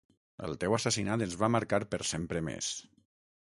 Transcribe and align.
El 0.45 0.55
teu 0.63 0.75
assassinat 0.77 1.25
ens 1.25 1.35
va 1.43 1.51
marcar 1.57 1.81
per 1.93 2.01
sempre 2.13 2.43
més. 2.49 2.73